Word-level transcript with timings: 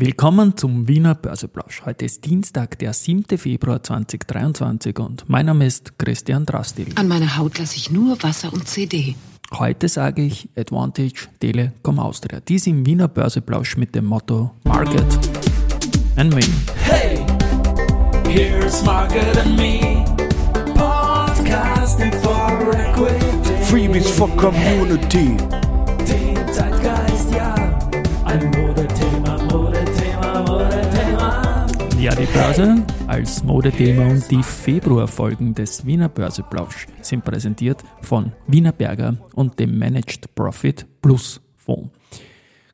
Willkommen 0.00 0.56
zum 0.56 0.86
Wiener 0.86 1.16
Börseplausch. 1.16 1.82
Heute 1.84 2.04
ist 2.04 2.24
Dienstag, 2.24 2.78
der 2.78 2.92
7. 2.92 3.36
Februar 3.36 3.82
2023 3.82 4.96
und 5.00 5.28
mein 5.28 5.46
Name 5.46 5.66
ist 5.66 5.98
Christian 5.98 6.46
Drastil. 6.46 6.92
An 6.94 7.08
meiner 7.08 7.36
Haut 7.36 7.58
lasse 7.58 7.74
ich 7.74 7.90
nur 7.90 8.22
Wasser 8.22 8.52
und 8.52 8.68
CD. 8.68 9.16
Heute 9.52 9.88
sage 9.88 10.22
ich 10.22 10.50
Advantage 10.56 11.26
Telekom 11.40 11.98
Austria. 11.98 12.38
Dies 12.38 12.68
im 12.68 12.86
Wiener 12.86 13.08
Börseplausch 13.08 13.76
mit 13.76 13.92
dem 13.96 14.04
Motto 14.04 14.52
Market 14.62 15.04
and 16.14 16.32
Me. 16.32 16.42
Hey, 16.84 17.26
here's 18.28 18.84
Market 18.84 19.36
and 19.36 19.56
Me. 19.56 20.04
Podcasting 20.76 22.12
for 22.22 22.72
Equity. 22.72 23.64
Freebies 23.64 24.08
for 24.08 24.28
Community. 24.36 25.36
Den 25.36 25.67
Modethema. 32.08 32.14
Ja, 32.14 32.14
die 32.14 32.32
Börse 32.32 32.86
als 33.06 33.44
Modethema 33.44 34.06
und 34.06 34.30
die 34.30 34.42
Februarfolgen 34.42 35.54
des 35.54 35.84
Wiener 35.84 36.08
Börseplausch 36.08 36.86
sind 37.02 37.24
präsentiert 37.24 37.82
von 38.02 38.32
Wiener 38.46 38.72
Berger 38.72 39.16
und 39.34 39.58
dem 39.58 39.78
Managed 39.78 40.34
Profit 40.34 40.86
Plus 41.02 41.40
Fonds. 41.56 41.90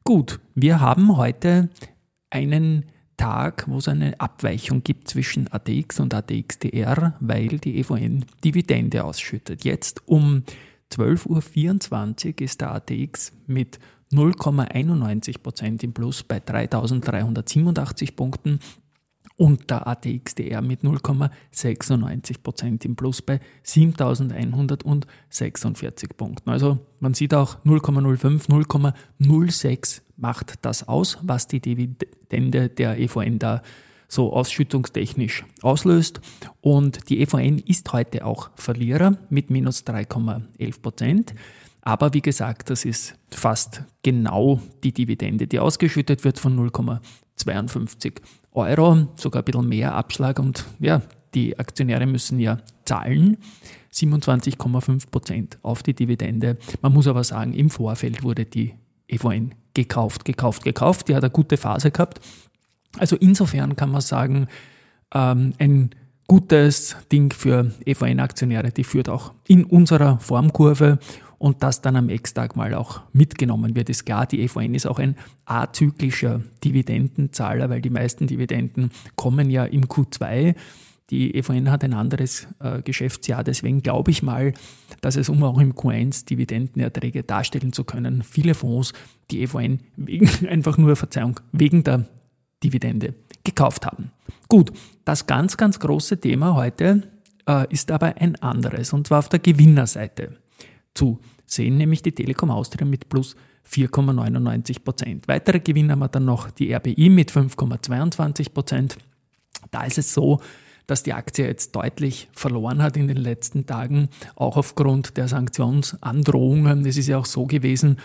Gut, 0.05 0.41
wir 0.55 0.81
haben 0.81 1.17
heute 1.17 1.71
einen 2.31 2.87
Tag, 3.17 3.65
wo 3.69 3.79
es 3.79 3.89
eine 3.89 4.19
Abweichung 4.21 4.83
gibt 4.83 5.09
zwischen 5.09 5.51
ATX 5.53 6.01
und 6.01 6.15
ATXDR, 6.15 7.15
weil 7.21 7.59
die 7.59 7.79
EVN 7.79 8.25
Dividende 8.45 9.05
ausschüttet. 9.05 9.65
Jetzt 9.65 10.07
um 10.07 10.43
12.24 10.93 12.27
Uhr 12.27 12.41
ist 12.43 12.61
der 12.61 12.73
ATX 12.73 13.33
mit 13.47 13.79
0,91% 14.13 15.83
im 15.83 15.93
Plus 15.93 16.23
bei 16.23 16.39
3.387 16.39 18.15
Punkten 18.15 18.61
und 19.37 19.71
der 19.71 19.87
ATXDR 19.87 20.61
mit 20.63 20.81
0,96% 20.83 22.85
im 22.85 22.97
Plus 22.97 23.23
bei 23.23 23.39
7.146 23.65 26.15
Punkten. 26.17 26.51
Also 26.51 26.81
man 27.01 27.15
sieht 27.15 27.33
auch 27.35 27.57
0,05, 27.65 28.49
0,06 28.49 30.03
macht 30.17 30.55
das 30.63 30.87
aus, 30.87 31.19
was 31.23 31.49
die 31.49 31.59
Dividende 31.61 32.69
der 32.69 32.97
EVN 32.99 33.41
da 33.41 33.63
so 34.07 34.33
ausschüttungstechnisch 34.33 35.45
auslöst. 35.63 36.21
Und 36.61 37.11
die 37.11 37.21
EVN 37.21 37.59
ist 37.59 37.93
heute 37.93 38.25
auch 38.25 38.51
Verlierer 38.55 39.19
mit 39.29 39.51
minus 39.51 39.85
3,11 39.85 40.81
Prozent. 40.81 41.35
Aber 41.83 42.15
wie 42.15 42.23
gesagt, 42.23 42.71
das 42.71 42.85
ist 42.85 43.17
fast 43.31 43.83
genau 44.03 44.61
die 44.85 44.93
Dividende, 44.93 45.47
die 45.47 45.59
ausgeschüttet 45.59 46.25
wird 46.25 46.39
von 46.39 46.59
0,52 47.39 48.21
Euro, 48.53 49.09
sogar 49.17 49.43
ein 49.43 49.45
bisschen 49.45 49.69
mehr 49.69 49.95
Abschlag. 49.95 50.39
Und 50.39 50.65
ja, 50.79 51.03
die 51.35 51.59
Aktionäre 51.59 52.07
müssen 52.07 52.39
ja 52.39 52.59
zahlen. 52.85 53.37
27,5 53.93 55.11
Prozent 55.11 55.59
auf 55.63 55.83
die 55.83 55.95
Dividende. 55.95 56.59
Man 56.83 56.93
muss 56.93 57.07
aber 57.07 57.25
sagen, 57.25 57.53
im 57.53 57.71
Vorfeld 57.71 58.23
wurde 58.23 58.45
die 58.45 58.75
EVN 59.09 59.55
gekauft, 59.75 60.25
gekauft, 60.25 60.65
gekauft. 60.65 61.09
Die 61.09 61.15
hat 61.15 61.23
eine 61.23 61.31
gute 61.31 61.57
Phase 61.57 61.91
gehabt. 61.91 62.21
Also 62.99 63.17
insofern 63.17 63.77
kann 63.77 63.91
man 63.91 64.01
sagen, 64.01 64.49
ähm, 65.13 65.53
ein 65.59 65.91
gutes 66.27 66.97
Ding 67.13 67.33
für 67.33 67.73
EVN-Aktionäre, 67.85 68.71
die 68.71 68.85
führt 68.85 69.09
auch 69.09 69.33
in 69.47 69.65
unserer 69.65 70.19
Formkurve 70.21 70.99
und 71.45 71.63
das 71.63 71.83
dann 71.83 71.95
am 71.97 72.09
Ex-Tag 72.09 72.57
mal 72.57 72.73
auch 72.73 73.03
mitgenommen 73.13 73.77
wird, 73.77 73.91
ist 73.91 74.07
klar, 74.07 74.25
die 74.25 74.41
EVN 74.41 74.75
ist 74.75 74.87
auch 74.87 74.99
ein 74.99 75.15
azyklischer 75.45 76.41
Dividendenzahler, 76.65 77.69
weil 77.69 77.83
die 77.83 77.91
meisten 77.91 78.27
Dividenden 78.27 78.91
kommen 79.15 79.51
ja 79.51 79.67
im 79.67 79.85
Q2. 79.85 80.55
Die 81.11 81.35
EVN 81.35 81.71
hat 81.71 81.85
ein 81.85 81.93
anderes 81.93 82.49
äh, 82.61 82.81
Geschäftsjahr, 82.81 83.45
deswegen 83.45 83.83
glaube 83.83 84.11
ich 84.11 84.23
mal, 84.23 84.55
dass 85.03 85.17
es, 85.17 85.29
um 85.29 85.43
auch 85.43 85.59
im 85.59 85.75
Q1 85.75 86.25
Dividendenerträge 86.25 87.25
darstellen 87.25 87.75
zu 87.75 87.85
können, 87.85 88.23
viele 88.23 88.55
Fonds 88.55 88.95
die 89.31 89.43
EVN 89.43 89.81
wegen, 89.97 90.31
einfach 90.49 90.79
nur, 90.79 90.97
Verzeihung, 90.97 91.41
wegen 91.53 91.85
der 91.85 92.07
Dividende 92.63 93.13
gekauft 93.45 93.85
haben. 93.85 94.13
Gut, 94.49 94.73
das 95.05 95.27
ganz, 95.27 95.59
ganz 95.59 95.79
große 95.79 96.19
Thema 96.19 96.55
heute 96.55 97.03
äh, 97.47 97.71
ist 97.71 97.91
aber 97.91 98.17
ein 98.17 98.37
anderes, 98.37 98.95
und 98.95 99.09
zwar 99.09 99.19
auf 99.19 99.29
der 99.29 99.41
Gewinnerseite 99.41 100.39
zu 100.95 101.19
sehen, 101.47 101.77
nämlich 101.77 102.03
die 102.03 102.13
Telekom 102.13 102.51
Austria 102.51 102.87
mit 102.87 103.09
plus 103.09 103.37
4,99 103.71 104.81
Prozent. 104.81 105.29
Weitere 105.29 105.61
Gewinner 105.61 105.93
haben 105.93 106.01
wir 106.01 106.09
dann 106.09 106.25
noch 106.25 106.51
die 106.51 106.73
RBI 106.75 107.09
mit 107.09 107.31
5,22 107.31 108.53
Prozent. 108.53 108.97
Da 109.71 109.85
ist 109.85 109.99
es 109.99 110.13
so, 110.13 110.41
dass 110.87 111.03
die 111.03 111.15
Aktie 111.15 111.47
jetzt 111.47 111.75
deutlich 111.75 112.29
verloren 112.33 112.83
hat 112.83 112.97
in 112.97 113.09
den 113.09 113.17
letzten 113.17 113.67
Tagen, 113.67 114.09
auch 114.37 114.57
aufgrund 114.57 115.17
der 115.17 115.29
Sanktionsandrohungen. 115.29 116.85
Es 116.85 116.97
ist 116.97 117.09
ja 117.09 117.19
auch 117.19 117.27
so 117.27 117.47
gewesen, 117.47 117.99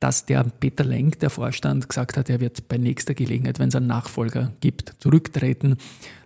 dass 0.00 0.26
der 0.26 0.44
Peter 0.44 0.84
Lenk, 0.84 1.20
der 1.20 1.30
Vorstand, 1.30 1.88
gesagt 1.88 2.16
hat, 2.16 2.28
er 2.28 2.40
wird 2.40 2.68
bei 2.68 2.78
nächster 2.78 3.14
Gelegenheit, 3.14 3.58
wenn 3.58 3.68
es 3.68 3.74
einen 3.74 3.86
Nachfolger 3.86 4.52
gibt, 4.60 4.94
zurücktreten. 4.98 5.76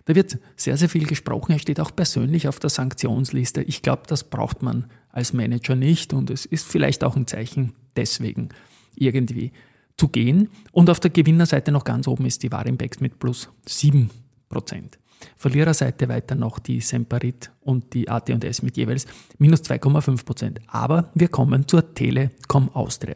Da 0.05 0.15
wird 0.15 0.37
sehr, 0.55 0.75
sehr 0.75 0.89
viel 0.89 1.05
gesprochen. 1.05 1.53
Er 1.53 1.59
steht 1.59 1.79
auch 1.79 1.95
persönlich 1.95 2.47
auf 2.47 2.59
der 2.59 2.69
Sanktionsliste. 2.69 3.61
Ich 3.61 3.81
glaube, 3.81 4.03
das 4.07 4.23
braucht 4.23 4.63
man 4.63 4.85
als 5.19 5.33
Manager 5.33 5.75
nicht 5.75 6.13
und 6.13 6.29
es 6.29 6.45
ist 6.45 6.65
vielleicht 6.65 7.03
auch 7.03 7.15
ein 7.15 7.27
Zeichen 7.27 7.73
deswegen 7.95 8.49
irgendwie 8.95 9.51
zu 9.97 10.07
gehen. 10.07 10.49
Und 10.71 10.89
auf 10.89 10.99
der 10.99 11.11
Gewinnerseite 11.11 11.71
noch 11.71 11.83
ganz 11.83 12.07
oben 12.07 12.25
ist 12.25 12.41
die 12.41 12.51
Warimbex 12.51 12.99
mit 13.01 13.19
plus 13.19 13.49
7 13.67 14.09
Prozent. 14.47 14.97
Verliererseite 15.35 16.07
weiter 16.07 16.35
noch 16.35 16.59
die 16.59 16.79
Semperit 16.79 17.51
und 17.61 17.93
die 17.93 18.07
AT&S 18.07 18.61
mit 18.61 18.77
jeweils 18.77 19.05
minus 19.37 19.61
2,5 19.63 20.23
Prozent. 20.23 20.61
Aber 20.67 21.11
wir 21.13 21.27
kommen 21.27 21.67
zur 21.67 21.93
Telekom 21.93 22.69
Austria. 22.69 23.15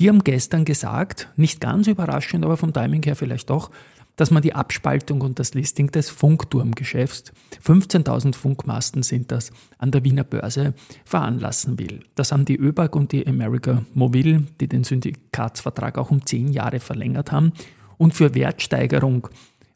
Die 0.00 0.08
haben 0.08 0.24
gestern 0.24 0.64
gesagt, 0.64 1.28
nicht 1.36 1.60
ganz 1.60 1.86
überraschend, 1.86 2.44
aber 2.44 2.56
vom 2.56 2.72
Timing 2.72 3.04
her 3.04 3.14
vielleicht 3.14 3.48
doch, 3.50 3.70
dass 4.16 4.30
man 4.30 4.42
die 4.42 4.54
Abspaltung 4.54 5.20
und 5.20 5.38
das 5.38 5.54
Listing 5.54 5.90
des 5.90 6.10
Funkturmgeschäfts, 6.10 7.32
15.000 7.64 8.34
Funkmasten 8.34 9.02
sind 9.02 9.30
das, 9.30 9.52
an 9.78 9.90
der 9.90 10.04
Wiener 10.04 10.24
Börse 10.24 10.74
veranlassen 11.04 11.78
will. 11.78 12.00
Das 12.14 12.32
haben 12.32 12.46
die 12.46 12.56
ÖBAG 12.56 12.96
und 12.96 13.12
die 13.12 13.26
America 13.26 13.84
Mobile, 13.94 14.44
die 14.60 14.68
den 14.68 14.84
Syndikatsvertrag 14.84 15.98
auch 15.98 16.10
um 16.10 16.24
zehn 16.24 16.52
Jahre 16.52 16.80
verlängert 16.80 17.30
haben 17.30 17.52
und 17.98 18.14
für 18.14 18.34
Wertsteigerung 18.34 19.28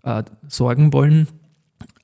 äh, 0.03 0.23
sorgen 0.49 0.93
wollen, 0.93 1.29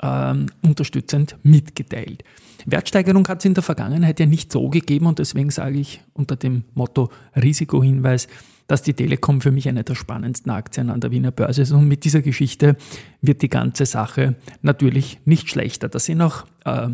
äh, 0.00 0.34
unterstützend 0.62 1.36
mitgeteilt. 1.42 2.22
Wertsteigerung 2.66 3.26
hat 3.28 3.38
es 3.38 3.44
in 3.44 3.54
der 3.54 3.62
Vergangenheit 3.62 4.18
ja 4.20 4.26
nicht 4.26 4.50
so 4.50 4.68
gegeben 4.68 5.06
und 5.06 5.18
deswegen 5.18 5.50
sage 5.50 5.78
ich 5.78 6.02
unter 6.14 6.36
dem 6.36 6.64
Motto 6.74 7.10
Risikohinweis, 7.34 8.28
dass 8.66 8.82
die 8.82 8.94
Telekom 8.94 9.40
für 9.40 9.52
mich 9.52 9.68
eine 9.68 9.84
der 9.84 9.94
spannendsten 9.94 10.50
Aktien 10.50 10.90
an 10.90 11.00
der 11.00 11.10
Wiener 11.10 11.30
Börse 11.30 11.62
ist. 11.62 11.72
Und 11.72 11.88
mit 11.88 12.04
dieser 12.04 12.22
Geschichte 12.22 12.76
wird 13.20 13.42
die 13.42 13.48
ganze 13.48 13.86
Sache 13.86 14.36
natürlich 14.62 15.18
nicht 15.24 15.48
schlechter. 15.48 15.88
Da 15.88 15.98
sind 15.98 16.20
auch 16.20 16.46
äh, 16.64 16.88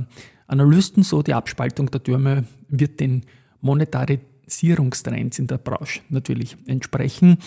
Analysten 0.46 1.02
so, 1.02 1.22
die 1.22 1.34
Abspaltung 1.34 1.90
der 1.90 2.02
Türme 2.02 2.44
wird 2.68 3.00
den 3.00 3.24
Monetarisierungstrends 3.62 5.38
in 5.38 5.46
der 5.46 5.58
Branche 5.58 6.00
natürlich 6.10 6.56
entsprechen. 6.66 7.38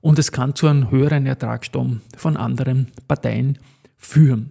Und 0.00 0.18
es 0.18 0.32
kann 0.32 0.54
zu 0.54 0.66
einem 0.66 0.90
höheren 0.90 1.26
Ertragsstrom 1.26 2.00
von 2.16 2.36
anderen 2.36 2.88
Parteien 3.08 3.58
führen. 3.96 4.50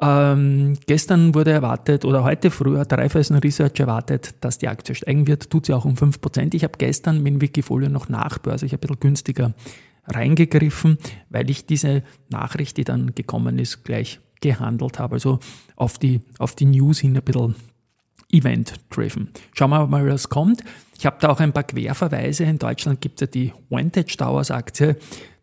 Ähm, 0.00 0.76
gestern 0.86 1.34
wurde 1.34 1.52
erwartet, 1.52 2.04
oder 2.04 2.22
heute 2.22 2.50
früh 2.50 2.76
hat 2.76 2.92
Raiffeisen 2.92 3.36
Research 3.36 3.80
erwartet, 3.80 4.34
dass 4.42 4.58
die 4.58 4.68
Aktie 4.68 4.94
steigen 4.94 5.26
wird. 5.26 5.48
Tut 5.50 5.66
sie 5.66 5.72
auch 5.72 5.86
um 5.86 5.94
5%. 5.94 6.54
Ich 6.54 6.64
habe 6.64 6.74
gestern 6.76 7.22
mit 7.22 7.40
Wikifolio 7.40 7.88
noch 7.88 8.08
Nachbörse, 8.08 8.66
ich 8.66 8.72
habe 8.72 8.80
ein 8.80 8.88
bisschen 8.88 9.00
günstiger 9.00 9.54
reingegriffen, 10.06 10.98
weil 11.30 11.50
ich 11.50 11.66
diese 11.66 12.02
Nachricht, 12.28 12.76
die 12.76 12.84
dann 12.84 13.14
gekommen 13.14 13.58
ist, 13.58 13.84
gleich 13.84 14.20
gehandelt 14.40 14.98
habe. 14.98 15.14
Also 15.14 15.40
auf 15.76 15.98
die, 15.98 16.20
auf 16.38 16.54
die 16.54 16.66
News 16.66 17.00
hin 17.00 17.16
ein 17.16 17.22
bisschen 17.22 17.54
event-driven. 18.30 19.30
Schauen 19.54 19.70
wir 19.70 19.86
mal, 19.86 20.06
was 20.08 20.28
kommt. 20.28 20.62
Ich 20.98 21.06
habe 21.06 21.16
da 21.20 21.28
auch 21.28 21.40
ein 21.40 21.52
paar 21.52 21.64
Querverweise. 21.64 22.44
In 22.44 22.58
Deutschland 22.58 23.00
gibt 23.00 23.20
es 23.20 23.26
ja 23.26 23.26
die 23.28 23.52
Vantage 23.70 24.16
Towers 24.16 24.50
Aktie, 24.50 24.96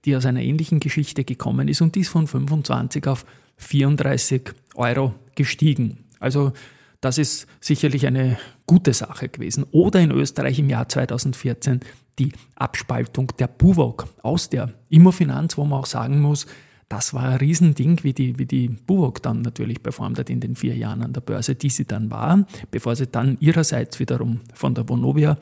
die 0.05 0.15
aus 0.15 0.25
einer 0.25 0.41
ähnlichen 0.41 0.79
Geschichte 0.79 1.23
gekommen 1.23 1.67
ist 1.67 1.81
und 1.81 1.95
die 1.95 2.01
ist 2.01 2.09
von 2.09 2.27
25 2.27 3.07
auf 3.07 3.25
34 3.57 4.51
Euro 4.75 5.13
gestiegen. 5.35 6.05
Also 6.19 6.53
das 7.01 7.17
ist 7.17 7.47
sicherlich 7.59 8.07
eine 8.07 8.37
gute 8.65 8.93
Sache 8.93 9.27
gewesen. 9.29 9.65
Oder 9.71 9.99
in 9.99 10.11
Österreich 10.11 10.59
im 10.59 10.69
Jahr 10.69 10.87
2014 10.87 11.81
die 12.19 12.31
Abspaltung 12.55 13.31
der 13.39 13.47
Buwok 13.47 14.07
aus 14.21 14.49
der 14.49 14.71
Immofinanz, 14.89 15.57
wo 15.57 15.65
man 15.65 15.79
auch 15.79 15.85
sagen 15.85 16.21
muss, 16.21 16.45
das 16.89 17.13
war 17.13 17.23
ein 17.23 17.37
Riesending, 17.37 18.03
wie 18.03 18.13
die, 18.13 18.37
wie 18.37 18.45
die 18.45 18.69
Buwok 18.69 19.21
dann 19.23 19.41
natürlich 19.41 19.81
performt 19.81 20.19
hat 20.19 20.29
in 20.29 20.39
den 20.39 20.55
vier 20.55 20.75
Jahren 20.75 21.01
an 21.01 21.11
der 21.11 21.21
Börse, 21.21 21.55
die 21.55 21.69
sie 21.69 21.85
dann 21.85 22.11
war, 22.11 22.45
bevor 22.69 22.95
sie 22.95 23.07
dann 23.07 23.37
ihrerseits 23.39 23.99
wiederum 23.99 24.41
von 24.53 24.75
der 24.75 24.87
Vonovia 24.87 25.37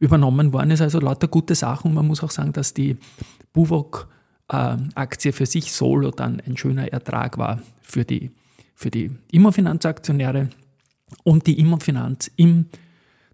übernommen 0.00 0.52
worden 0.52 0.72
ist. 0.72 0.82
Also 0.82 1.00
lauter 1.00 1.28
gute 1.28 1.54
Sachen. 1.54 1.94
Man 1.94 2.06
muss 2.06 2.22
auch 2.22 2.30
sagen, 2.30 2.52
dass 2.52 2.74
die 2.74 2.98
Buwok 3.52 4.08
Aktie 4.52 5.32
für 5.32 5.46
sich 5.46 5.72
solo 5.72 6.10
dann 6.10 6.40
ein 6.46 6.56
schöner 6.56 6.92
Ertrag 6.92 7.38
war 7.38 7.62
für 7.80 8.04
die, 8.04 8.30
für 8.74 8.90
die 8.90 9.10
Immofinanzaktionäre 9.30 10.48
und 11.24 11.46
die 11.46 11.58
Immofinanz 11.58 12.30
im 12.36 12.66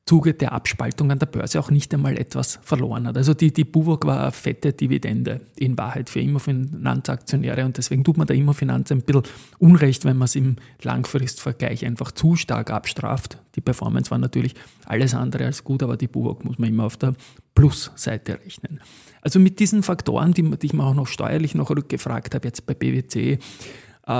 Zuge 0.08 0.32
der 0.32 0.52
Abspaltung 0.52 1.10
an 1.10 1.18
der 1.18 1.26
Börse 1.26 1.60
auch 1.60 1.70
nicht 1.70 1.92
einmal 1.92 2.16
etwas 2.16 2.58
verloren 2.62 3.06
hat. 3.06 3.18
Also 3.18 3.34
die, 3.34 3.52
die 3.52 3.64
Buwok 3.64 4.06
war 4.06 4.22
eine 4.22 4.32
fette 4.32 4.72
Dividende 4.72 5.42
in 5.54 5.76
Wahrheit 5.76 6.08
für 6.08 6.20
Immofinanzaktionäre 6.20 7.66
und 7.66 7.76
deswegen 7.76 8.04
tut 8.04 8.16
man 8.16 8.26
der 8.26 8.36
Immofinanz 8.36 8.90
ein 8.90 9.02
bisschen 9.02 9.24
Unrecht, 9.58 10.06
wenn 10.06 10.16
man 10.16 10.24
es 10.24 10.34
im 10.34 10.56
Langfristvergleich 10.82 11.84
einfach 11.84 12.10
zu 12.10 12.36
stark 12.36 12.70
abstraft. 12.70 13.36
Die 13.54 13.60
Performance 13.60 14.10
war 14.10 14.16
natürlich 14.16 14.54
alles 14.86 15.14
andere 15.14 15.44
als 15.44 15.62
gut, 15.62 15.82
aber 15.82 15.98
die 15.98 16.08
Buwok 16.08 16.42
muss 16.42 16.58
man 16.58 16.70
immer 16.70 16.84
auf 16.84 16.96
der 16.96 17.12
Plusseite 17.54 18.40
rechnen. 18.42 18.80
Also 19.20 19.38
mit 19.38 19.60
diesen 19.60 19.82
Faktoren, 19.82 20.32
die, 20.32 20.42
die 20.42 20.66
ich 20.66 20.72
mir 20.72 20.84
auch 20.84 20.94
noch 20.94 21.06
steuerlich 21.06 21.54
noch 21.54 21.68
rückgefragt 21.68 22.34
habe, 22.34 22.48
jetzt 22.48 22.64
bei 22.64 22.72
BWC, 22.72 23.16
äh, 23.26 23.38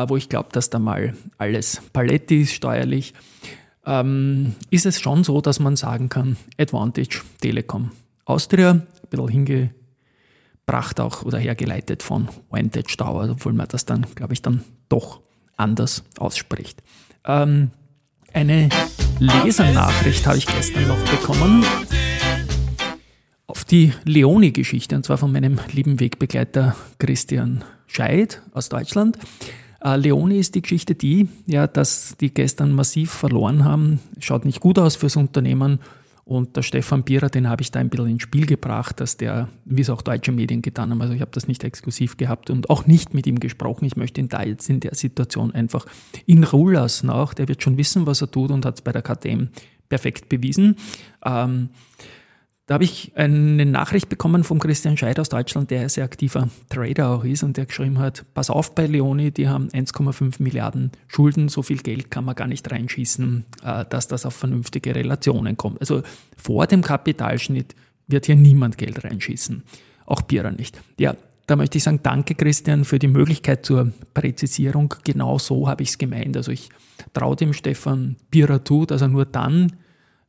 wo 0.06 0.18
ich 0.18 0.28
glaube, 0.28 0.50
dass 0.52 0.68
da 0.68 0.78
mal 0.78 1.14
alles 1.38 1.80
Paletti 1.94 2.42
ist 2.42 2.52
steuerlich, 2.52 3.14
ähm, 3.88 4.54
ist 4.70 4.86
es 4.86 5.00
schon 5.00 5.24
so, 5.24 5.40
dass 5.40 5.58
man 5.58 5.74
sagen 5.74 6.10
kann, 6.10 6.36
Advantage 6.58 7.22
Telekom 7.40 7.90
Austria, 8.26 8.72
ein 8.72 8.86
bisschen 9.08 9.28
hingebracht 9.28 11.00
auch 11.00 11.22
oder 11.22 11.38
hergeleitet 11.38 12.02
von 12.02 12.28
Vantage 12.50 12.96
Tower, 12.98 13.28
obwohl 13.30 13.54
man 13.54 13.66
das 13.68 13.86
dann, 13.86 14.06
glaube 14.14 14.34
ich, 14.34 14.42
dann 14.42 14.62
doch 14.90 15.20
anders 15.56 16.04
ausspricht. 16.18 16.82
Ähm, 17.24 17.70
eine 18.34 18.68
Lesernachricht 19.18 20.26
habe 20.26 20.36
ich 20.36 20.46
gestern 20.46 20.86
noch 20.86 21.02
bekommen 21.10 21.64
auf 23.46 23.64
die 23.64 23.94
Leoni-Geschichte, 24.04 24.94
und 24.96 25.06
zwar 25.06 25.16
von 25.16 25.32
meinem 25.32 25.58
lieben 25.72 25.98
Wegbegleiter 25.98 26.76
Christian 26.98 27.64
Scheid 27.86 28.42
aus 28.52 28.68
Deutschland. 28.68 29.16
Äh, 29.80 29.96
Leoni 29.96 30.38
ist 30.38 30.54
die 30.54 30.62
Geschichte 30.62 30.94
die, 30.94 31.28
ja, 31.46 31.66
dass 31.66 32.16
die 32.20 32.32
gestern 32.32 32.72
massiv 32.72 33.10
verloren 33.10 33.64
haben. 33.64 34.00
Schaut 34.18 34.44
nicht 34.44 34.60
gut 34.60 34.78
aus 34.78 34.96
fürs 34.96 35.16
Unternehmen. 35.16 35.80
Und 36.24 36.56
der 36.56 36.62
Stefan 36.62 37.04
Bierer, 37.04 37.30
den 37.30 37.48
habe 37.48 37.62
ich 37.62 37.70
da 37.70 37.80
ein 37.80 37.88
bisschen 37.88 38.10
ins 38.10 38.22
Spiel 38.22 38.44
gebracht, 38.44 39.00
dass 39.00 39.16
der, 39.16 39.48
wie 39.64 39.80
es 39.80 39.88
auch 39.88 40.02
deutsche 40.02 40.30
Medien 40.30 40.60
getan 40.60 40.90
haben, 40.90 41.00
also 41.00 41.14
ich 41.14 41.22
habe 41.22 41.30
das 41.30 41.48
nicht 41.48 41.64
exklusiv 41.64 42.18
gehabt 42.18 42.50
und 42.50 42.68
auch 42.68 42.86
nicht 42.86 43.14
mit 43.14 43.26
ihm 43.26 43.40
gesprochen. 43.40 43.86
Ich 43.86 43.96
möchte 43.96 44.20
ihn 44.20 44.28
da 44.28 44.42
jetzt 44.42 44.68
in 44.68 44.80
der 44.80 44.94
Situation 44.94 45.52
einfach 45.52 45.86
in 46.26 46.44
Ruhe 46.44 46.74
lassen 46.74 47.08
auch. 47.08 47.32
Der 47.32 47.48
wird 47.48 47.62
schon 47.62 47.78
wissen, 47.78 48.04
was 48.04 48.20
er 48.20 48.30
tut 48.30 48.50
und 48.50 48.66
hat 48.66 48.74
es 48.74 48.82
bei 48.82 48.92
der 48.92 49.00
KTM 49.00 49.48
perfekt 49.88 50.28
bewiesen. 50.28 50.76
Ähm, 51.24 51.70
da 52.68 52.74
habe 52.74 52.84
ich 52.84 53.12
eine 53.14 53.64
Nachricht 53.64 54.10
bekommen 54.10 54.44
von 54.44 54.58
Christian 54.58 54.98
Scheid 54.98 55.18
aus 55.18 55.30
Deutschland, 55.30 55.70
der 55.70 55.88
sehr 55.88 56.04
aktiver 56.04 56.50
Trader 56.68 57.08
auch 57.08 57.24
ist 57.24 57.42
und 57.42 57.56
der 57.56 57.64
geschrieben 57.64 57.98
hat, 57.98 58.26
pass 58.34 58.50
auf 58.50 58.74
bei 58.74 58.86
Leoni, 58.86 59.30
die 59.30 59.48
haben 59.48 59.68
1,5 59.70 60.42
Milliarden 60.42 60.92
Schulden, 61.06 61.48
so 61.48 61.62
viel 61.62 61.78
Geld 61.78 62.10
kann 62.10 62.26
man 62.26 62.34
gar 62.34 62.46
nicht 62.46 62.70
reinschießen, 62.70 63.46
äh, 63.64 63.86
dass 63.88 64.06
das 64.06 64.26
auf 64.26 64.34
vernünftige 64.34 64.94
Relationen 64.94 65.56
kommt. 65.56 65.80
Also 65.80 66.02
vor 66.36 66.66
dem 66.66 66.82
Kapitalschnitt 66.82 67.74
wird 68.06 68.26
hier 68.26 68.36
niemand 68.36 68.76
Geld 68.76 69.02
reinschießen, 69.02 69.62
auch 70.04 70.20
Bierer 70.20 70.50
nicht. 70.50 70.78
Ja, 70.98 71.16
da 71.46 71.56
möchte 71.56 71.78
ich 71.78 71.84
sagen, 71.84 72.00
danke 72.02 72.34
Christian 72.34 72.84
für 72.84 72.98
die 72.98 73.08
Möglichkeit 73.08 73.64
zur 73.64 73.92
Präzisierung. 74.12 74.94
Genau 75.04 75.38
so 75.38 75.68
habe 75.68 75.84
ich 75.84 75.88
es 75.88 75.96
gemeint. 75.96 76.36
Also 76.36 76.52
ich 76.52 76.68
traue 77.14 77.34
dem 77.34 77.54
Stefan 77.54 78.16
Bierer 78.30 78.62
zu, 78.62 78.84
dass 78.84 79.00
er 79.00 79.08
nur 79.08 79.24
dann 79.24 79.72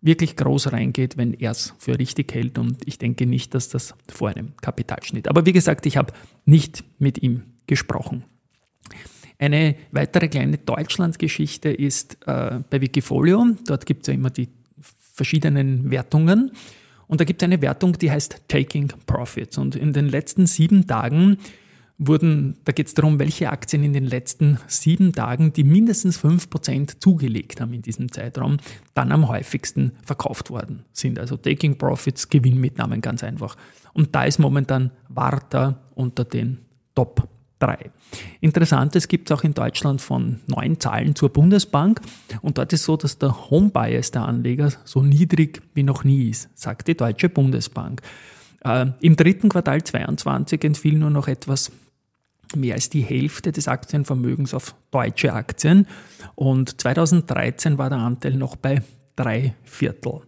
wirklich 0.01 0.35
groß 0.35 0.71
reingeht, 0.71 1.17
wenn 1.17 1.33
er 1.33 1.51
es 1.51 1.73
für 1.77 1.97
richtig 1.99 2.33
hält. 2.33 2.57
Und 2.57 2.87
ich 2.87 2.97
denke 2.97 3.25
nicht, 3.25 3.53
dass 3.53 3.69
das 3.69 3.95
vor 4.07 4.29
einem 4.29 4.55
Kapitalschnitt. 4.61 5.27
Aber 5.27 5.45
wie 5.45 5.51
gesagt, 5.51 5.85
ich 5.85 5.97
habe 5.97 6.13
nicht 6.45 6.83
mit 6.99 7.21
ihm 7.21 7.43
gesprochen. 7.67 8.23
Eine 9.37 9.75
weitere 9.91 10.27
kleine 10.27 10.57
Deutschlandgeschichte 10.57 11.69
ist 11.69 12.17
äh, 12.27 12.59
bei 12.69 12.81
Wikifolio. 12.81 13.45
Dort 13.65 13.85
gibt 13.85 14.03
es 14.03 14.07
ja 14.07 14.13
immer 14.13 14.29
die 14.29 14.49
verschiedenen 15.13 15.89
Wertungen. 15.91 16.51
Und 17.07 17.19
da 17.21 17.25
gibt 17.25 17.41
es 17.41 17.45
eine 17.45 17.61
Wertung, 17.61 17.93
die 17.93 18.11
heißt 18.11 18.43
Taking 18.47 18.91
Profits. 19.05 19.57
Und 19.57 19.75
in 19.75 19.93
den 19.93 20.07
letzten 20.07 20.45
sieben 20.45 20.87
Tagen 20.87 21.37
wurden, 21.99 22.57
da 22.63 22.71
geht 22.71 22.87
es 22.87 22.93
darum, 22.93 23.19
welche 23.19 23.49
Aktien 23.51 23.83
in 23.83 23.93
den 23.93 24.05
letzten 24.05 24.57
sieben 24.67 25.11
Tagen, 25.11 25.51
die 25.53 25.65
mindestens 25.65 26.17
5% 26.19 26.99
zugelegt 26.99 27.59
haben 27.59 27.73
in 27.73 27.81
diesem 27.81 28.11
Zeitraum, 28.11 28.57
dann 28.93 29.11
am 29.11 29.27
häufigsten 29.27 29.91
verkauft 30.03 30.49
worden 30.49 30.85
sind. 30.93 31.19
Also 31.19 31.35
Taking 31.35 31.77
Profits, 31.77 32.29
Gewinnmitnahmen 32.29 33.01
ganz 33.01 33.23
einfach. 33.23 33.57
Und 33.93 34.15
da 34.15 34.23
ist 34.23 34.39
momentan 34.39 34.91
Warta 35.09 35.81
unter 35.93 36.23
den 36.23 36.59
Top 36.95 37.27
3. 37.59 37.91
Interessant, 38.39 38.95
es 38.95 39.09
gibt 39.09 39.29
auch 39.33 39.43
in 39.43 39.53
Deutschland 39.53 40.01
von 40.01 40.39
neuen 40.47 40.79
Zahlen 40.79 41.15
zur 41.15 41.29
Bundesbank 41.29 41.99
und 42.41 42.57
dort 42.57 42.71
ist 42.71 42.85
so, 42.85 42.95
dass 42.95 43.17
der 43.17 43.49
Home 43.49 43.71
Bias 43.71 44.11
der 44.11 44.23
Anleger 44.23 44.71
so 44.85 45.03
niedrig 45.03 45.61
wie 45.73 45.83
noch 45.83 46.05
nie 46.05 46.29
ist, 46.29 46.49
sagt 46.55 46.87
die 46.87 46.95
Deutsche 46.95 47.27
Bundesbank. 47.27 48.01
Äh, 48.63 48.87
Im 49.01 49.17
dritten 49.17 49.49
Quartal 49.49 49.83
2022 49.83 50.63
entfiel 50.63 50.97
nur 50.97 51.09
noch 51.09 51.27
etwas 51.27 51.71
mehr 52.55 52.75
als 52.75 52.89
die 52.89 53.01
Hälfte 53.01 53.51
des 53.51 53.67
Aktienvermögens 53.67 54.53
auf 54.53 54.75
deutsche 54.91 55.33
Aktien 55.33 55.87
und 56.35 56.81
2013 56.81 57.77
war 57.77 57.89
der 57.89 57.99
Anteil 57.99 58.35
noch 58.35 58.55
bei 58.55 58.81
drei 59.15 59.53
Viertel. 59.63 60.21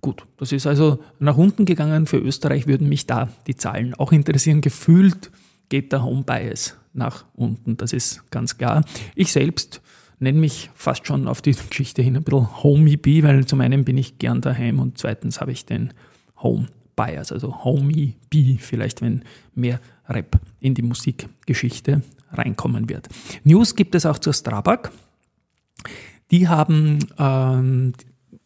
Gut, 0.00 0.26
das 0.36 0.52
ist 0.52 0.66
also 0.66 1.02
nach 1.18 1.38
unten 1.38 1.64
gegangen. 1.64 2.06
Für 2.06 2.18
Österreich 2.18 2.66
würden 2.66 2.88
mich 2.88 3.06
da 3.06 3.30
die 3.46 3.56
Zahlen 3.56 3.94
auch 3.94 4.12
interessieren. 4.12 4.60
Gefühlt 4.60 5.30
geht 5.70 5.92
der 5.92 6.04
Home 6.04 6.24
Bias 6.24 6.76
nach 6.92 7.24
unten, 7.34 7.76
das 7.76 7.92
ist 7.92 8.30
ganz 8.30 8.56
klar. 8.56 8.84
Ich 9.14 9.32
selbst 9.32 9.80
nenne 10.18 10.38
mich 10.38 10.70
fast 10.74 11.06
schon 11.06 11.26
auf 11.26 11.42
die 11.42 11.56
Geschichte 11.68 12.02
hin 12.02 12.16
ein 12.16 12.22
bisschen 12.22 12.62
Homey 12.62 12.96
Bee, 12.96 13.22
weil 13.22 13.46
zum 13.46 13.60
einen 13.60 13.84
bin 13.84 13.98
ich 13.98 14.18
gern 14.18 14.40
daheim 14.40 14.78
und 14.78 14.98
zweitens 14.98 15.40
habe 15.40 15.52
ich 15.52 15.66
den 15.66 15.92
Home 16.36 16.66
Bias, 16.96 17.32
also 17.32 17.64
Homey 17.64 18.14
Bee, 18.30 18.58
vielleicht 18.60 19.02
wenn 19.02 19.24
mehr 19.54 19.80
Rap 20.08 20.38
in 20.60 20.74
die 20.74 20.82
Musikgeschichte 20.82 22.02
reinkommen 22.32 22.88
wird. 22.88 23.08
News 23.44 23.74
gibt 23.74 23.94
es 23.94 24.06
auch 24.06 24.18
zur 24.18 24.32
Strabag. 24.32 24.90
Die 26.30 26.48
haben 26.48 26.98
ähm, 27.18 27.92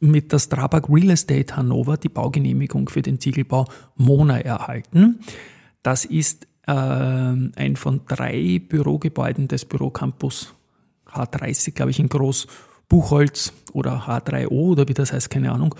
mit 0.01 0.33
der 0.33 0.39
Strabag 0.39 0.89
Real 0.89 1.11
Estate 1.11 1.57
Hannover 1.57 1.97
die 1.97 2.09
Baugenehmigung 2.09 2.89
für 2.89 3.03
den 3.03 3.21
Ziegelbau 3.21 3.67
Mona 3.97 4.41
erhalten. 4.41 5.21
Das 5.83 6.05
ist 6.05 6.47
äh, 6.67 6.73
ein 6.73 7.77
von 7.77 8.03
drei 8.07 8.61
Bürogebäuden 8.61 9.49
des 9.49 9.65
Bürocampus 9.65 10.55
H30, 11.07 11.73
glaube 11.73 11.91
ich, 11.91 11.99
in 11.99 12.09
Groß 12.09 12.47
Buchholz 12.89 13.53
oder 13.73 14.07
H3O 14.07 14.51
oder 14.51 14.87
wie 14.89 14.95
das 14.95 15.13
heißt, 15.13 15.29
keine 15.31 15.51
Ahnung. 15.53 15.75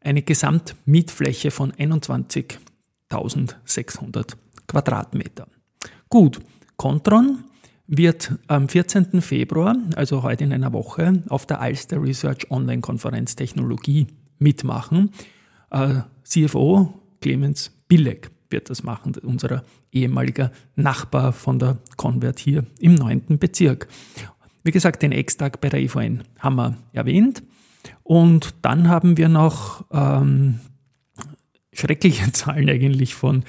Eine 0.00 0.22
Gesamtmietfläche 0.22 1.50
von 1.50 1.72
21.600 1.72 4.36
Quadratmeter. 4.68 5.48
Gut, 6.08 6.40
Contron 6.76 7.44
wird 7.88 8.34
am 8.46 8.68
14. 8.68 9.20
Februar, 9.20 9.76
also 9.96 10.22
heute 10.22 10.44
in 10.44 10.52
einer 10.52 10.72
Woche, 10.72 11.24
auf 11.28 11.46
der 11.46 11.60
Alster 11.60 12.00
Research 12.00 12.50
Online-Konferenz 12.50 13.34
Technologie 13.34 14.06
mitmachen. 14.38 15.10
Äh, 15.70 16.02
CFO 16.22 16.94
Clemens 17.20 17.72
Billeg 17.88 18.30
wird 18.50 18.70
das 18.70 18.82
machen, 18.82 19.14
unser 19.22 19.64
ehemaliger 19.90 20.52
Nachbar 20.76 21.32
von 21.32 21.58
der 21.58 21.78
Convert 21.96 22.38
hier 22.38 22.64
im 22.78 22.94
9. 22.94 23.38
Bezirk. 23.38 23.88
Wie 24.62 24.70
gesagt, 24.70 25.02
den 25.02 25.12
Ex-Tag 25.12 25.60
bei 25.60 25.68
der 25.68 25.80
EVN 25.80 26.24
haben 26.38 26.56
wir 26.56 26.76
erwähnt. 26.92 27.42
Und 28.02 28.54
dann 28.62 28.88
haben 28.88 29.16
wir 29.16 29.28
noch 29.28 29.86
ähm, 29.92 30.60
schreckliche 31.72 32.30
Zahlen 32.32 32.68
eigentlich 32.68 33.14
von 33.14 33.44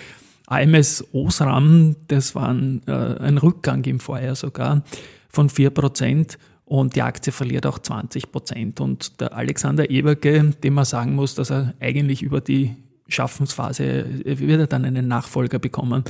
AMS 0.49 1.05
Osram, 1.13 1.95
das 2.07 2.35
war 2.35 2.49
ein, 2.49 2.81
äh, 2.87 2.91
ein 2.91 3.37
Rückgang 3.37 3.83
im 3.85 3.99
Vorjahr 3.99 4.35
sogar 4.35 4.83
von 5.29 5.49
4% 5.49 6.37
und 6.65 6.95
die 6.95 7.01
Aktie 7.01 7.31
verliert 7.31 7.65
auch 7.65 7.79
20%. 7.79 8.79
Und 8.79 9.21
der 9.21 9.35
Alexander 9.35 9.89
Eberge, 9.89 10.53
dem 10.63 10.73
man 10.73 10.85
sagen 10.85 11.15
muss, 11.15 11.35
dass 11.35 11.51
er 11.51 11.73
eigentlich 11.79 12.21
über 12.21 12.41
die 12.41 12.75
Schaffensphase 13.07 14.05
wird 14.23 14.59
er 14.59 14.67
dann 14.67 14.85
einen 14.85 15.07
Nachfolger 15.07 15.59
bekommen, 15.59 16.03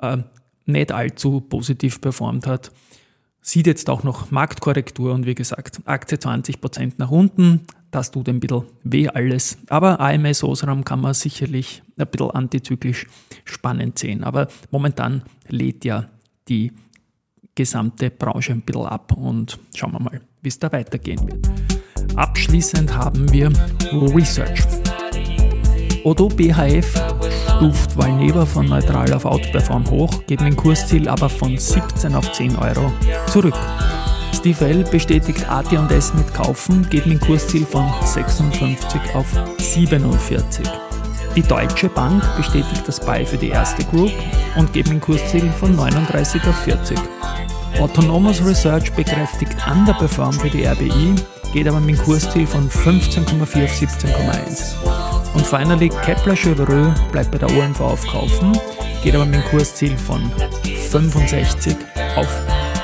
äh, 0.00 0.18
nicht 0.66 0.92
allzu 0.92 1.40
positiv 1.40 2.00
performt 2.00 2.46
hat. 2.46 2.70
Sieht 3.44 3.66
jetzt 3.66 3.90
auch 3.90 4.04
noch 4.04 4.30
Marktkorrektur 4.30 5.12
und 5.12 5.26
wie 5.26 5.34
gesagt, 5.34 5.80
Aktie 5.84 6.16
20% 6.16 6.92
nach 6.98 7.10
unten, 7.10 7.62
das 7.90 8.12
tut 8.12 8.28
ein 8.28 8.38
bisschen 8.38 8.66
weh 8.84 9.08
alles. 9.08 9.58
Aber 9.68 9.98
AMS 9.98 10.44
Osram 10.44 10.84
kann 10.84 11.00
man 11.00 11.12
sicherlich 11.12 11.82
ein 11.98 12.06
bisschen 12.06 12.30
antizyklisch 12.30 13.06
spannend 13.44 13.98
sehen. 13.98 14.22
Aber 14.22 14.46
momentan 14.70 15.22
lädt 15.48 15.84
ja 15.84 16.08
die 16.48 16.72
gesamte 17.56 18.10
Branche 18.10 18.52
ein 18.52 18.62
bisschen 18.62 18.86
ab 18.86 19.12
und 19.12 19.58
schauen 19.74 19.92
wir 19.92 20.00
mal, 20.00 20.20
wie 20.40 20.48
es 20.48 20.60
da 20.60 20.70
weitergehen 20.70 21.26
wird. 21.26 21.50
Abschließend 22.14 22.96
haben 22.96 23.30
wir 23.32 23.52
Research. 23.92 24.60
Odo 26.04 26.28
BHF 26.28 27.00
stuft 27.56 27.96
Valneva 27.96 28.44
von 28.44 28.66
neutral 28.66 29.12
auf 29.12 29.24
Outperform 29.24 29.88
hoch, 29.88 30.10
geht 30.26 30.40
mein 30.40 30.56
Kursziel 30.56 31.08
aber 31.08 31.28
von 31.28 31.56
17 31.56 32.14
auf 32.16 32.32
10 32.32 32.56
Euro 32.56 32.92
zurück. 33.28 33.54
Steve 34.34 34.66
L 34.66 34.84
bestätigt 34.84 35.48
AT&S 35.48 36.14
mit 36.14 36.34
Kaufen, 36.34 36.88
geht 36.90 37.06
mein 37.06 37.20
Kursziel 37.20 37.64
von 37.64 37.88
56 38.04 39.00
auf 39.14 39.26
47. 39.58 40.66
Die 41.36 41.42
Deutsche 41.42 41.88
Bank 41.88 42.24
bestätigt 42.36 42.82
das 42.86 42.98
Buy 42.98 43.24
für 43.24 43.38
die 43.38 43.50
erste 43.50 43.84
Group 43.84 44.10
und 44.56 44.72
geht 44.72 44.88
mein 44.88 45.00
Kursziel 45.00 45.48
von 45.52 45.76
39 45.76 46.42
auf 46.48 46.58
40. 46.64 46.98
Autonomous 47.78 48.44
Research 48.44 48.92
bekräftigt 48.92 49.56
Underperform 49.70 50.32
für 50.32 50.50
die 50.50 50.64
RBI, 50.66 51.14
geht 51.52 51.68
aber 51.68 51.80
mit 51.80 51.96
dem 51.96 52.04
Kursziel 52.04 52.46
von 52.46 52.68
15,4 52.68 53.64
auf 53.64 53.72
17,1. 53.72 54.91
Und 55.34 55.46
finally, 55.46 55.88
Kepler 55.88 56.36
Chevreux 56.36 56.94
bleibt 57.10 57.30
bei 57.30 57.38
der 57.38 57.50
OMV 57.50 57.80
aufkaufen, 57.80 58.52
geht 59.02 59.14
aber 59.14 59.24
mit 59.24 59.36
dem 59.36 59.44
Kursziel 59.44 59.96
von 59.96 60.30
65 60.90 61.76
auf 62.16 62.28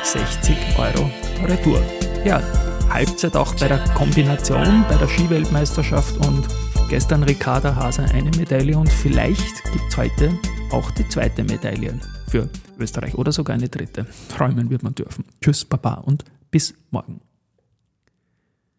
60 0.03 0.57
Euro 0.79 1.11
Retour. 1.47 1.83
Ja, 2.25 2.43
Halbzeit 2.91 3.37
auch 3.37 3.55
bei 3.57 3.69
der 3.69 3.79
Kombination, 3.95 4.85
bei 4.89 4.97
der 4.97 5.09
Skiweltmeisterschaft 5.09 6.17
und 6.27 6.49
gestern 6.89 7.23
Ricarda 7.23 7.75
Hase 7.77 8.05
eine 8.05 8.31
Medaille 8.31 8.77
und 8.77 8.91
vielleicht 8.91 9.63
gibt 9.73 9.85
es 9.91 9.97
heute 9.97 10.39
auch 10.71 10.91
die 10.93 11.07
zweite 11.09 11.45
Medaille 11.45 11.99
für 12.29 12.49
Österreich 12.79 13.15
oder 13.15 13.33
sogar 13.33 13.55
eine 13.55 13.69
dritte. 13.69 14.07
Träumen 14.35 14.71
wird 14.71 14.83
man 14.83 14.95
dürfen. 14.95 15.25
Tschüss, 15.43 15.65
Baba 15.65 15.95
und 15.95 16.25
bis 16.51 16.75
morgen. 16.91 17.21